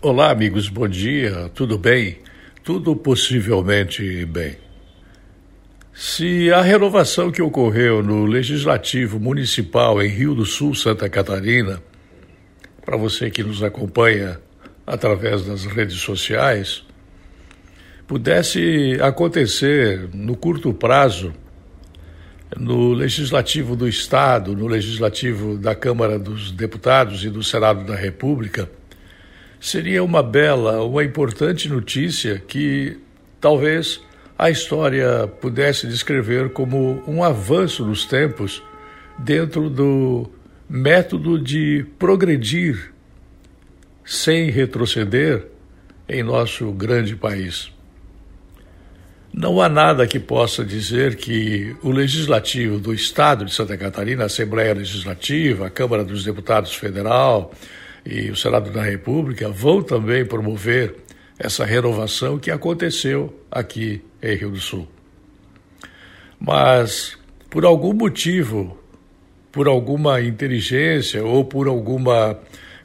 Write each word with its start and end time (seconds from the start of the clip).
Olá, 0.00 0.30
amigos, 0.30 0.68
bom 0.68 0.86
dia, 0.86 1.50
tudo 1.52 1.76
bem? 1.76 2.18
Tudo 2.62 2.94
possivelmente 2.94 4.24
bem. 4.26 4.56
Se 5.92 6.52
a 6.52 6.62
renovação 6.62 7.32
que 7.32 7.42
ocorreu 7.42 8.00
no 8.00 8.24
Legislativo 8.24 9.18
Municipal 9.18 10.00
em 10.00 10.06
Rio 10.06 10.36
do 10.36 10.46
Sul, 10.46 10.72
Santa 10.72 11.08
Catarina, 11.08 11.82
para 12.86 12.96
você 12.96 13.28
que 13.28 13.42
nos 13.42 13.60
acompanha 13.60 14.40
através 14.86 15.44
das 15.44 15.64
redes 15.64 15.96
sociais, 15.96 16.84
pudesse 18.06 18.96
acontecer 19.02 20.08
no 20.14 20.36
curto 20.36 20.72
prazo, 20.72 21.34
no 22.56 22.92
Legislativo 22.92 23.74
do 23.74 23.88
Estado, 23.88 24.54
no 24.54 24.68
Legislativo 24.68 25.58
da 25.58 25.74
Câmara 25.74 26.20
dos 26.20 26.52
Deputados 26.52 27.24
e 27.24 27.28
do 27.28 27.42
Senado 27.42 27.84
da 27.84 27.96
República, 27.96 28.77
seria 29.60 30.02
uma 30.02 30.22
bela, 30.22 30.82
uma 30.84 31.04
importante 31.04 31.68
notícia 31.68 32.42
que 32.46 32.98
talvez 33.40 34.00
a 34.38 34.50
história 34.50 35.26
pudesse 35.40 35.86
descrever 35.86 36.50
como 36.50 37.02
um 37.06 37.24
avanço 37.24 37.84
nos 37.84 38.04
tempos 38.04 38.62
dentro 39.18 39.68
do 39.68 40.30
método 40.68 41.38
de 41.38 41.84
progredir 41.98 42.92
sem 44.04 44.50
retroceder 44.50 45.46
em 46.08 46.22
nosso 46.22 46.70
grande 46.72 47.16
país. 47.16 47.72
Não 49.32 49.60
há 49.60 49.68
nada 49.68 50.06
que 50.06 50.18
possa 50.18 50.64
dizer 50.64 51.16
que 51.16 51.76
o 51.82 51.90
Legislativo 51.90 52.78
do 52.78 52.94
Estado 52.94 53.44
de 53.44 53.52
Santa 53.52 53.76
Catarina, 53.76 54.22
a 54.22 54.26
Assembleia 54.26 54.72
Legislativa, 54.72 55.66
a 55.66 55.70
Câmara 55.70 56.02
dos 56.02 56.24
Deputados 56.24 56.74
Federal 56.74 57.52
e 58.08 58.30
o 58.30 58.36
Senado 58.36 58.70
da 58.70 58.82
República 58.82 59.50
vão 59.50 59.82
também 59.82 60.24
promover 60.24 60.94
essa 61.38 61.62
renovação 61.66 62.38
que 62.38 62.50
aconteceu 62.50 63.38
aqui 63.50 64.02
em 64.22 64.34
Rio 64.34 64.50
do 64.50 64.60
Sul. 64.60 64.88
Mas, 66.40 67.18
por 67.50 67.66
algum 67.66 67.92
motivo, 67.92 68.78
por 69.52 69.68
alguma 69.68 70.22
inteligência 70.22 71.22
ou 71.22 71.44
por 71.44 71.68
alguma 71.68 72.38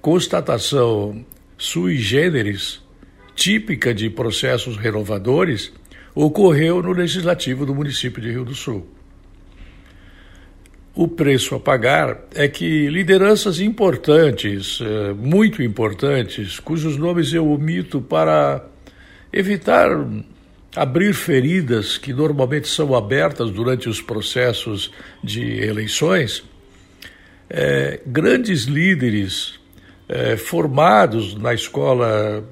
constatação 0.00 1.22
sui 1.58 1.98
generis, 1.98 2.80
típica 3.34 3.92
de 3.92 4.08
processos 4.08 4.78
renovadores, 4.78 5.70
ocorreu 6.14 6.82
no 6.82 6.92
legislativo 6.92 7.66
do 7.66 7.74
município 7.74 8.22
de 8.22 8.30
Rio 8.30 8.44
do 8.44 8.54
Sul. 8.54 8.88
O 11.00 11.08
preço 11.08 11.54
a 11.54 11.58
pagar 11.58 12.26
é 12.34 12.46
que 12.46 12.86
lideranças 12.90 13.58
importantes, 13.58 14.80
eh, 14.82 15.14
muito 15.14 15.62
importantes, 15.62 16.60
cujos 16.60 16.98
nomes 16.98 17.32
eu 17.32 17.50
omito 17.50 18.02
para 18.02 18.66
evitar 19.32 19.88
abrir 20.76 21.14
feridas 21.14 21.96
que 21.96 22.12
normalmente 22.12 22.68
são 22.68 22.94
abertas 22.94 23.50
durante 23.50 23.88
os 23.88 24.02
processos 24.02 24.92
de 25.24 25.62
eleições, 25.62 26.44
é, 27.48 28.00
grandes 28.04 28.64
líderes 28.64 29.58
é, 30.06 30.36
formados 30.36 31.34
na 31.34 31.54
escola 31.54 32.44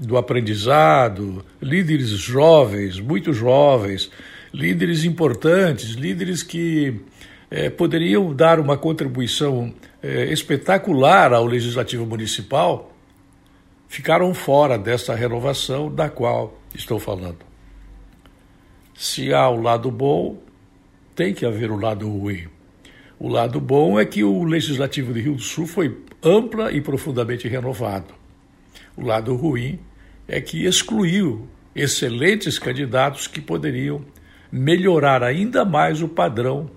do 0.00 0.16
aprendizado, 0.16 1.44
líderes 1.62 2.08
jovens, 2.08 2.98
muito 2.98 3.32
jovens, 3.32 4.10
líderes 4.52 5.04
importantes, 5.04 5.90
líderes 5.90 6.42
que 6.42 7.00
é, 7.54 7.70
poderiam 7.70 8.34
dar 8.34 8.58
uma 8.58 8.76
contribuição 8.76 9.72
é, 10.02 10.24
espetacular 10.32 11.32
ao 11.32 11.46
Legislativo 11.46 12.04
Municipal, 12.04 12.92
ficaram 13.86 14.34
fora 14.34 14.76
dessa 14.76 15.14
renovação 15.14 15.88
da 15.88 16.08
qual 16.10 16.58
estou 16.74 16.98
falando. 16.98 17.46
Se 18.92 19.32
há 19.32 19.48
o 19.48 19.62
lado 19.62 19.88
bom, 19.88 20.42
tem 21.14 21.32
que 21.32 21.46
haver 21.46 21.70
o 21.70 21.78
lado 21.78 22.08
ruim. 22.08 22.48
O 23.20 23.28
lado 23.28 23.60
bom 23.60 24.00
é 24.00 24.04
que 24.04 24.24
o 24.24 24.42
Legislativo 24.42 25.12
de 25.12 25.20
Rio 25.20 25.36
do 25.36 25.42
Sul 25.42 25.68
foi 25.68 25.96
ampla 26.24 26.72
e 26.72 26.80
profundamente 26.80 27.46
renovado. 27.46 28.14
O 28.96 29.06
lado 29.06 29.32
ruim 29.36 29.78
é 30.26 30.40
que 30.40 30.66
excluiu 30.66 31.48
excelentes 31.72 32.58
candidatos 32.58 33.28
que 33.28 33.40
poderiam 33.40 34.04
melhorar 34.50 35.22
ainda 35.22 35.64
mais 35.64 36.02
o 36.02 36.08
padrão 36.08 36.68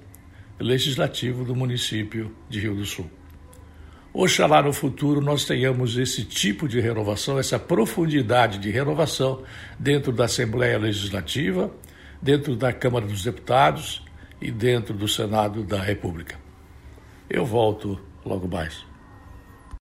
legislativo 0.60 1.44
do 1.44 1.56
município 1.56 2.36
de 2.50 2.60
Rio 2.60 2.76
do 2.76 2.86
Sul. 2.86 3.10
Oxalá 4.14 4.64
no 4.64 4.74
futuro 4.74 5.22
nós 5.22 5.46
tenhamos 5.46 5.98
esse 5.98 6.24
tipo 6.24 6.68
de 6.68 6.80
renovação, 6.80 7.38
essa 7.38 7.60
profundidade 7.60 8.58
de 8.58 8.72
renovação 8.72 9.44
dentro 9.78 10.12
da 10.12 10.26
Assembleia 10.26 10.80
Legislativa, 10.80 11.72
dentro 12.22 12.56
da 12.56 12.74
Câmara 12.74 13.06
dos 13.06 13.24
Deputados 13.24 14.04
e 14.42 14.50
dentro 14.50 14.96
do 14.96 15.08
Senado 15.08 15.64
da 15.64 15.80
República. 15.80 16.40
Eu 17.30 17.46
volto 17.46 18.00
logo 18.26 18.48
mais. 18.48 18.84